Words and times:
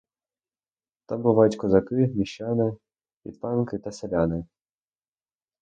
Там 1.05 1.21
бувають 1.21 1.55
козаки, 1.55 1.95
міщани, 2.15 2.77
підпанки 3.23 3.77
та 3.77 3.91
селяни. 3.91 4.45